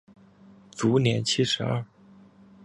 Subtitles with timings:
[0.71, 1.85] 卒年七十二。